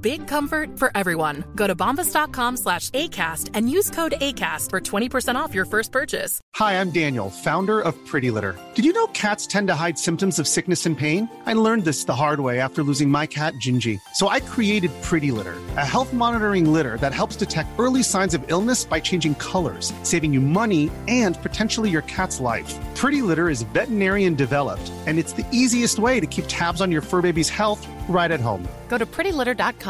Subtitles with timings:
[0.00, 1.44] Big comfort for everyone.
[1.54, 6.40] Go to bombas.com slash ACAST and use code ACAST for 20% off your first purchase.
[6.54, 8.58] Hi, I'm Daniel, founder of Pretty Litter.
[8.74, 11.28] Did you know cats tend to hide symptoms of sickness and pain?
[11.44, 14.00] I learned this the hard way after losing my cat, Gingy.
[14.14, 18.42] So I created Pretty Litter, a health monitoring litter that helps detect early signs of
[18.50, 22.74] illness by changing colors, saving you money and potentially your cat's life.
[22.94, 27.02] Pretty Litter is veterinarian developed, and it's the easiest way to keep tabs on your
[27.02, 28.66] fur baby's health right at home.
[28.88, 29.89] Go to prettylitter.com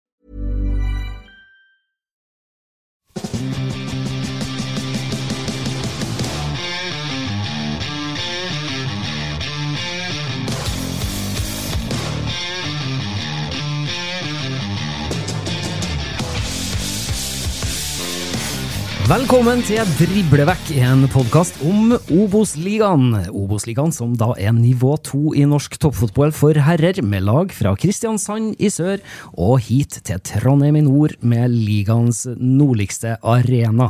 [19.11, 23.09] Velkommen til Driblevekk, en podkast om Obos-ligaen.
[23.35, 28.55] Obos-ligaen som da er nivå to i norsk toppfotball for herrer, med lag fra Kristiansand
[28.55, 29.01] i sør
[29.33, 33.89] og hit til Trondheim i nord, med ligaens nordligste arena.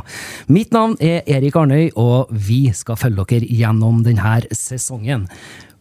[0.50, 5.28] Mitt navn er Erik Arnøy, og vi skal følge dere gjennom denne sesongen.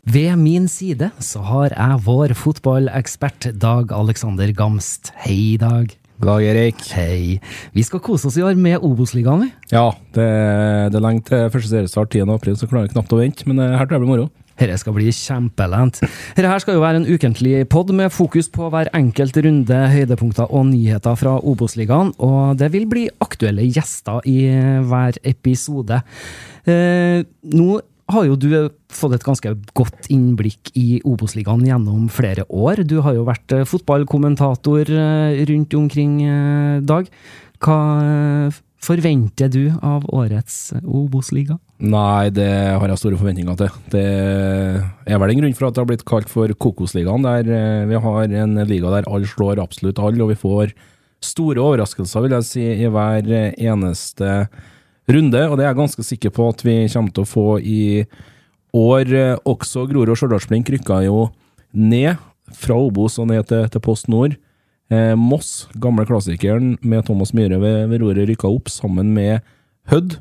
[0.05, 5.15] Ved min side så har jeg vår fotballekspert Dag Alexander Gamst.
[5.25, 5.97] Hei, Dag.
[6.21, 6.81] God dag, Erik.
[6.93, 7.39] Hei.
[7.73, 9.47] Vi skal kose oss i år med Obos-ligaen, vi.
[9.71, 10.27] Ja, det,
[10.93, 12.29] det er lenge til første seriestart 10.
[12.29, 13.47] april, så klarer jeg knapt å vente.
[13.49, 14.27] Men eh, her tror jeg blir moro.
[14.61, 15.97] Dette skal bli kjempelent.
[16.37, 20.67] Dette skal jo være en ukentlig pod med fokus på hver enkelt runde, høydepunkter og
[20.69, 24.43] nyheter fra Obos-ligaen, og det vil bli aktuelle gjester i
[24.91, 26.03] hver episode.
[26.69, 27.25] Eh,
[27.57, 27.81] nå
[28.13, 28.49] har jo du
[28.91, 32.83] fått et ganske godt innblikk i Obos-ligaen gjennom flere år.
[32.87, 37.09] Du har jo vært eh, fotballkommentator eh, rundt omkring, eh, Dag.
[37.61, 37.77] Hva
[38.81, 41.59] forventer du av årets Obos-liga?
[41.85, 42.49] Nei, det
[42.81, 43.75] har jeg store forventninger til.
[43.93, 44.05] Det
[45.05, 48.33] er vel en grunn for at det har blitt kalt for Kokosligaen, der vi har
[48.41, 50.73] en liga der alle slår absolutt alle, og vi får
[51.21, 54.80] store overraskelser, vil jeg si, i hver eneste eneste
[55.15, 55.41] runde.
[55.47, 57.81] Og det er jeg ganske sikker på at vi kommer til å få i
[58.77, 59.85] år eh, også.
[59.89, 61.29] Grorud og Stjørdals-Blink rykka jo
[61.71, 62.19] ned
[62.55, 64.35] fra Obos og ned til, til Post Nord.
[64.91, 69.39] Eh, Moss, gamle klassikeren med Thomas Myhre ved, ved roret, rykka opp sammen med
[69.91, 70.19] Hødd.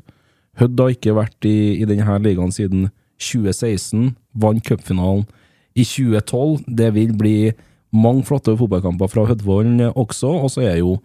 [0.59, 2.89] Hødd har ikke vært i, i denne ligaen siden
[3.21, 4.13] 2016.
[4.41, 5.25] Vant cupfinalen
[5.75, 6.63] i 2012.
[6.67, 7.35] Det vil bli
[7.91, 10.31] mange flotte fotballkamper fra Hødvollen også.
[10.39, 10.97] Og så er jo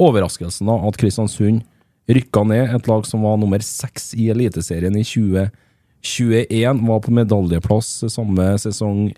[0.00, 1.62] overraskelsen da at Kristiansund
[2.10, 2.74] rykka ned.
[2.76, 6.84] Et lag som var nummer seks i Eliteserien i 2021.
[6.88, 9.08] Var på medaljeplass samme sesong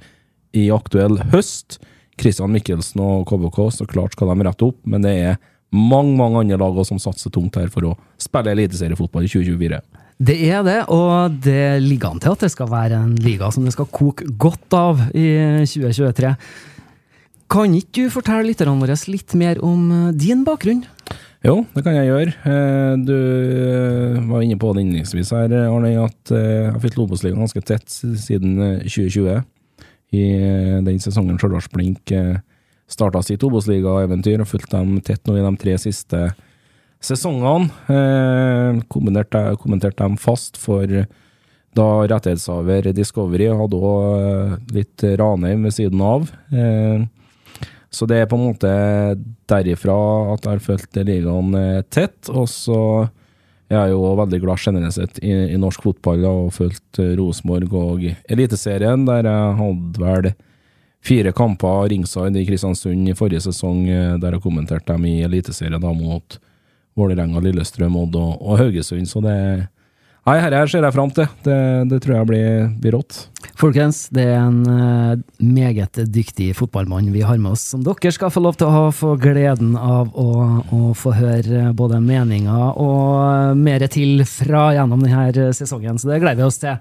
[0.57, 1.81] i aktuell høst.
[2.17, 5.37] Christian Mikkelsen og KBK, så klart skal de rette opp, men det er
[5.75, 9.83] mange mange andre lag som satser tungt her for å spille eliteseriefotball i 2024.
[10.17, 13.67] Det er det, og det ligger an til at det skal være en liga som
[13.67, 15.27] det skal koke godt av i
[15.69, 16.33] 2023.
[17.53, 20.87] Kan ikke du fortelle lytterne våre litt mer om eh, din bakgrunn?
[21.45, 22.33] Jo, det kan jeg gjøre.
[22.49, 26.99] Eh, Du eh, var inne på det innledningsvis her, Arne, at eh, jeg har fulgt
[27.05, 29.45] Obos-ligaen ganske tett siden eh, 2020.
[30.17, 32.13] I eh, den sesongen Stjørdals Blink
[32.89, 36.25] starta sitt Obos-liga-eventyr, og fulgte dem tett nå i de tre siste
[37.05, 37.71] sesongene.
[37.93, 40.87] Eh, Kommenterte kommenterte dem fast for
[41.77, 46.31] da rettighetshaver Discovery hadde òg litt Ranheim ved siden av.
[47.97, 48.71] Så det er på en måte
[49.49, 49.95] derifra
[50.35, 52.29] at jeg har følt ligaen eh, tett.
[52.29, 52.81] Og så
[53.71, 57.73] er jeg jo veldig glad generelt sett i, i norsk fotball og fulgt eh, Rosenborg
[57.77, 60.29] og Eliteserien, der jeg hadde vel
[61.07, 65.81] fire kamper ringside i Kristiansund i forrige sesong, eh, der jeg kommenterte dem i Eliteserien
[65.81, 66.39] da mot
[66.97, 69.09] Vålerenga, Lillestrøm, Odd og, og Haugesund.
[69.09, 69.39] Så det
[70.27, 71.29] Nei, dette ser jeg fram til.
[71.47, 71.57] Det,
[71.87, 73.19] det tror jeg blir, blir rått.
[73.57, 78.33] Folkens, det er en eh, meget dyktig fotballmann vi har med oss, som dere skal
[78.35, 80.27] få lov til å få gleden av å,
[80.75, 86.43] å få høre både meninger og mer til fra gjennom denne sesongen, så det gleder
[86.43, 86.77] vi oss til.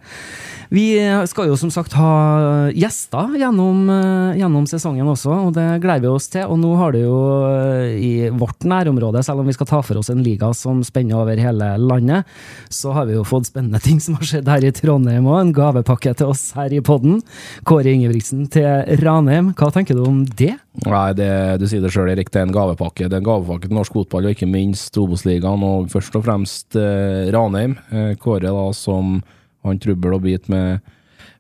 [0.74, 0.86] Vi
[1.30, 6.12] skal jo som sagt ha gjester gjennom, eh, gjennom sesongen også, og det gleder vi
[6.12, 6.48] oss til.
[6.50, 7.20] Og nå har det jo
[7.52, 11.22] eh, i vårt nærområde, selv om vi skal ta for oss en liga som spenner
[11.22, 12.26] over hele landet,
[12.74, 15.42] så har vi jo fått spennende ting som har skjedd her i Trondheim òg.
[15.42, 17.20] En gavepakke til oss her i podden.
[17.68, 20.54] Kåre Ingebrigtsen til Ranheim, hva tenker du om det?
[20.86, 21.30] Nei, det,
[21.60, 22.32] du sier det sjøl, Erik.
[22.32, 23.10] Det er en gavepakke.
[23.10, 26.80] Det er en gavepakke til norsk fotball, og ikke minst Obos-ligaen, og først og fremst
[26.80, 27.76] eh, Ranheim.
[27.92, 29.20] Eh, Kåre da som
[29.66, 30.84] han trøbbel og bit med,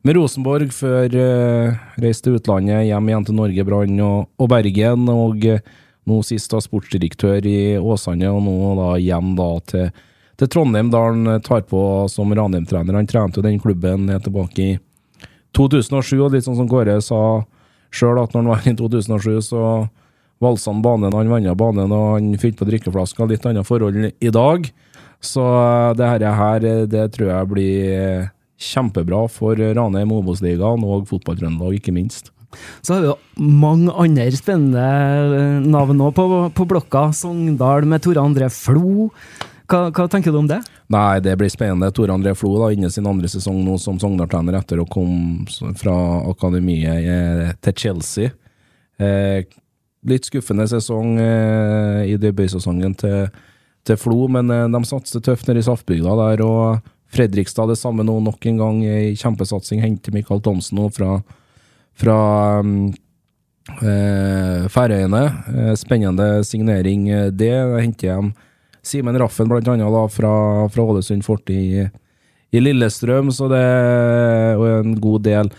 [0.03, 5.07] med Rosenborg før eh, reiste til utlandet, hjem igjen til Norge, Brann og, og, Bergen.
[5.11, 5.75] Og uh,
[6.05, 9.87] nå sist da sportsdirektør i Åsane, og nå da hjem da til,
[10.39, 11.79] til Trondheim, da han tar på
[12.11, 12.97] som Ranheim-trener.
[12.97, 14.71] Han trente jo den klubben helt tilbake i
[15.55, 17.19] 2007, og litt sånn som Kåre sa
[17.95, 19.61] sjøl, at når han var i 2007, så
[20.43, 23.27] valsa han banen, han vant banen, og han fylte på drikkeflaska.
[23.29, 24.69] Litt annet forhold i dag.
[25.23, 31.95] Så eh, det her, det tror jeg blir kjempebra for Ranheim, Obos-ligaen og Fotball-Trøndelag, ikke
[31.95, 32.31] minst.
[32.85, 34.85] Så har vi jo mange andre spennende
[35.39, 37.09] eh, navn nå på, på, blokka.
[37.15, 39.09] Sogndal med Tore André Flo.
[39.65, 40.61] Hva, hva, tenker du om det?
[40.93, 41.91] Nei, Det blir spennende.
[41.91, 45.45] Tore André Flo da, inne sin andre sesong nå som Sogndal-trener etter å komme
[45.79, 45.95] fra
[46.29, 48.31] akademiet eh, til Chelsea.
[49.01, 49.43] Eh,
[50.05, 53.29] litt skuffende sesong eh, i debutsesongen til
[53.85, 56.43] til Flo, men eh, de satser tøft nede i Saftbygda der.
[56.45, 59.83] og Fredrikstad det samme nå, nok en gang i kjempesatsing.
[59.83, 61.19] Henter Michael Thomsen nå fra,
[61.95, 62.17] fra
[62.65, 62.89] um,
[63.77, 65.23] eh, Færøyene.
[65.53, 67.53] Eh, spennende signering, eh, det.
[67.77, 68.33] Henter hjem
[68.85, 70.33] Simen Raffen, blant annet, da, fra,
[70.69, 71.81] fra Ålesund Fort i,
[72.51, 73.31] i, Lillestrøm.
[73.33, 75.51] Så det er en god del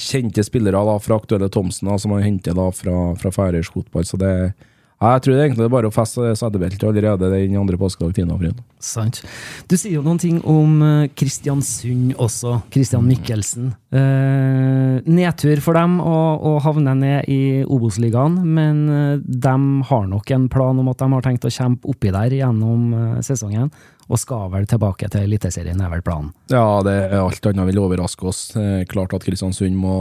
[0.00, 4.08] kjente spillere da, fra aktuelle Thomsen, da, som han henter da, fra, fra færøysk fotball.
[4.08, 4.52] Så det er
[5.00, 8.18] ja, jeg tror det egentlig det er bare å feste setebeltet allerede den andre påskedag
[8.18, 8.32] 10.
[8.34, 8.52] april.
[8.84, 9.22] Sant.
[9.64, 13.70] Du sier jo noen ting om eh, Kristiansund også, Kristian Mikkelsen.
[13.96, 19.56] Eh, nedtur for dem å, havne ned i Obos-ligaen, men eh, de
[19.88, 23.18] har nok en plan om at de har tenkt å kjempe oppi der gjennom eh,
[23.24, 23.72] sesongen,
[24.10, 26.34] og skal vel tilbake til Eliteserien, er vel planen?
[26.52, 28.50] Ja, det er alt annet vil overraske oss.
[28.90, 29.96] Klart at Kristiansund må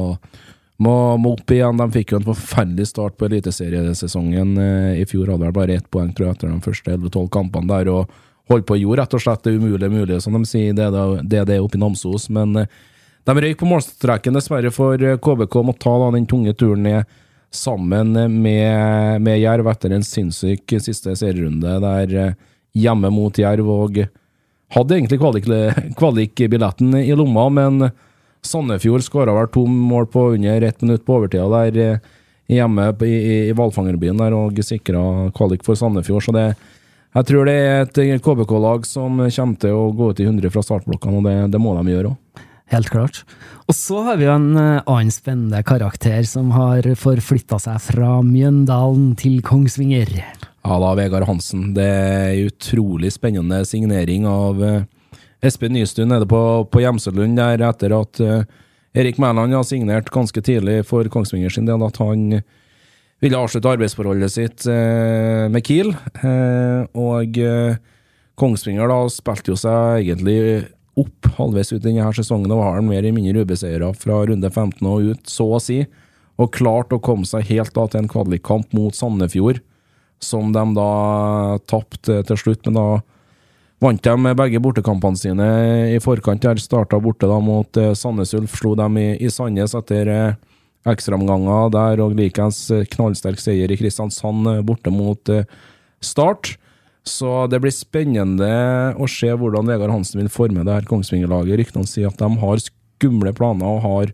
[0.79, 1.79] må, må, opp igjen.
[1.79, 5.33] De fikk jo en forferdelig start på eliteseriesesongen eh, i fjor.
[5.33, 7.91] Hadde vel bare ett poeng tror jeg, etter de første 11-12 kampene der.
[7.93, 8.17] og
[8.49, 10.73] holdt på å gjøre rett og slett det umulige mulig, som de sier.
[10.73, 12.29] Det er det, det oppe i Namsos.
[12.33, 12.69] Men eh,
[13.27, 17.19] de røyk på målstreken, dessverre, for KBK må ta da, den tunge turen ned
[17.53, 22.35] sammen med, med Jerv etter en sinnssyk siste serierunde der eh,
[22.77, 23.69] hjemme mot Jerv.
[23.69, 24.03] og
[24.69, 27.89] hadde egentlig kvalikbilletten kvalik i lomma, men
[28.45, 32.09] Sandefjord skåra vel to mål på under ett minutt på overtida der eh,
[32.49, 36.23] hjemme i, i, i Hvalfangerbyen der og sikra kvalik for Sandefjord.
[36.25, 36.45] Så det,
[37.17, 40.63] jeg tror det er et KBK-lag som kommer til å gå ut i 100 fra
[40.65, 42.45] startblokkene, og det, det må de gjøre òg.
[42.69, 43.23] Helt klart.
[43.65, 48.19] Og så har vi jo en eh, annen spennende karakter som har forflytta seg fra
[48.25, 50.11] Mjøndalen til Kongsvinger.
[50.13, 51.71] Ja da, Vegard Hansen.
[51.73, 54.61] Det er en utrolig spennende signering av
[55.45, 56.39] Espen Nystuen nede på,
[56.71, 58.41] på Gjemselund der etter at uh,
[58.97, 62.41] Erik Mæland har signert ganske tidlig for Kongsvinger sin del at han
[63.19, 65.93] ville avslutte arbeidsforholdet sitt uh, med Kiel.
[66.23, 67.39] Uh, og
[68.39, 70.67] Kongsvinger da spilte jo seg egentlig
[70.99, 75.11] opp halvveis ut denne sesongen og har mer eller mindre ubeseiret fra runde 15 og
[75.13, 75.83] ut, så å si.
[76.39, 79.61] Og klarte å komme seg helt da til en kvalikkamp mot Sandefjord,
[80.23, 80.91] som de da
[81.69, 82.65] tapte til slutt.
[82.67, 82.87] men da
[83.79, 85.49] vant de begge bortekampene sine
[85.93, 86.43] i forkant.
[86.43, 90.39] der Starta borte da mot eh, Sandnes Ulf, slo dem i, i Sandnes etter eh,
[90.89, 95.31] ekstraomganger der, og likeens eh, knallsterk seier i Kristiansand borte mot
[95.99, 96.55] Start.
[97.07, 98.49] Så det blir spennende
[98.99, 101.57] å se hvordan Vegard Hansen vil forme det her Kongsvinger-laget.
[101.63, 104.11] Ryktene sier at de har skumle planer og har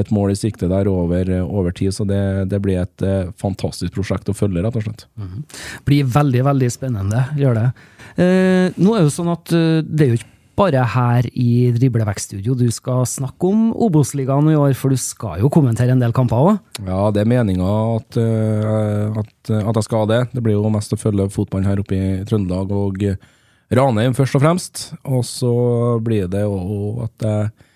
[0.00, 1.94] et mål i sikte der over, over tid.
[1.94, 2.20] Så det,
[2.52, 5.06] det blir et eh, fantastisk prosjekt å følge, rett og slett.
[5.18, 5.44] Mm.
[5.88, 7.68] Blir veldig, veldig spennende, gjør det.
[8.16, 11.68] Eh, nå er det jo sånn at eh, det er jo ikke bare her i
[11.70, 16.14] Driblevekststudio du skal snakke om Obos-ligaen i år, for du skal jo kommentere en del
[16.16, 16.80] kamper òg?
[16.82, 20.24] Ja, det er meninga at, at, at, jeg skal det.
[20.32, 23.06] Det blir jo mest å følge fotballen her oppe i Trøndelag og
[23.70, 24.82] Ranheim, først og fremst.
[25.06, 25.54] Og så
[26.02, 27.67] blir det jo at jeg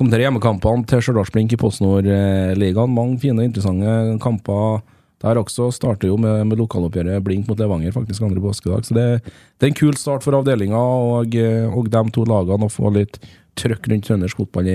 [0.00, 2.96] kommentere hjemmekampene til Stjørdalsblink i PostNord-ligaen.
[2.96, 4.80] Mange fine og interessante kamper
[5.20, 8.86] Der også starter jo med, med lokaloppgjøret Blink mot Levanger faktisk andre påskedag.
[8.88, 9.20] Så det,
[9.60, 12.88] det er en kul start for avdelinga og, eh, og de to lagene å få
[12.94, 13.20] litt
[13.60, 14.70] trøkk rundt trøndersk fotball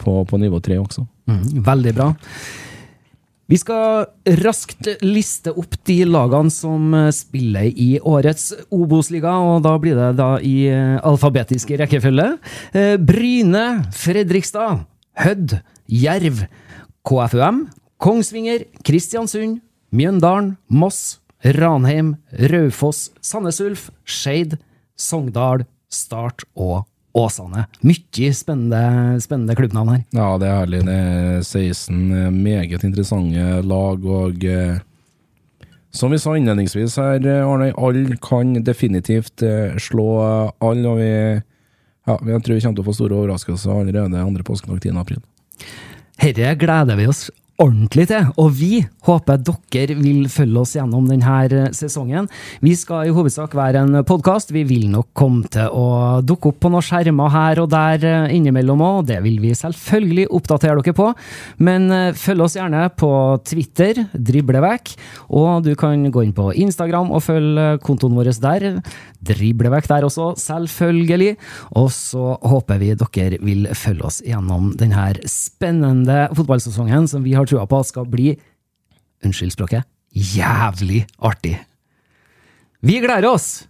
[0.00, 1.04] på, på nivå tre også.
[1.28, 2.08] Mm, veldig bra.
[3.44, 4.06] Vi skal
[4.40, 10.14] raskt liste opp de lagene som eh, spiller i årets Obos-liga, og da blir det
[10.16, 12.28] da i alfabetiske alfabetisk rekkefølge.
[12.72, 14.86] Eh, Bryne, Fredrikstad,
[15.20, 15.58] Hødd,
[15.92, 16.46] Jerv,
[17.04, 17.66] KFUM,
[18.00, 19.60] Kongsvinger, Kristiansund,
[19.92, 22.14] Mjøndalen, Moss, Ranheim,
[22.48, 24.56] Raufoss, Sandnes Ulf, Skeid,
[24.96, 27.66] Sogndal, Start og Åsane.
[27.86, 30.02] Mye spennende, spennende klubbnavn her.
[30.16, 30.80] Ja, det er herlig.
[30.88, 34.80] Det er 16 meget interessante lag, og eh,
[35.94, 40.08] som vi sa innledningsvis her, eh, Arne, alle kan definitivt eh, slå
[40.58, 41.12] alle, og vi,
[42.10, 44.98] ja, jeg tror vi kommer til å få store overraskelser allerede andre påskedag 10.
[44.98, 45.22] april.
[46.18, 47.28] Herre gleder vi oss
[47.62, 52.26] ordentlig til, og vi håper dere vil følge oss gjennom denne sesongen.
[52.64, 54.50] Vi skal i hovedsak være en podkast.
[54.54, 58.82] Vi vil nok komme til å dukke opp på noen skjermer her og der innimellom
[58.82, 61.10] òg, det vil vi selvfølgelig oppdatere dere på.
[61.62, 61.86] Men
[62.18, 63.12] følg oss gjerne på
[63.46, 64.94] Twitter, driblevekk,
[65.30, 68.80] og du kan gå inn på Instagram og følge kontoen vår der.
[69.24, 71.36] Driblevekk der også, selvfølgelig.
[71.78, 77.43] Og så håper vi dere vil følge oss gjennom denne spennende fotballsesongen som vi har
[77.50, 78.34] trua på skal bli
[79.24, 81.56] unnskyld språket, jævlig artig.
[82.84, 83.64] Vi gleder oss!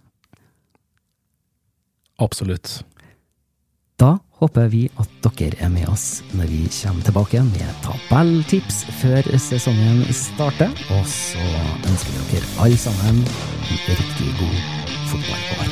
[2.19, 2.83] Absolutt.
[3.99, 9.21] Da håper vi at dere er med oss når vi kommer tilbake med tabelltips før
[9.39, 10.71] sesongen starter.
[10.95, 11.43] Og så
[11.87, 14.57] ønsker vi dere alle sammen en riktig god
[15.11, 15.69] fotballår.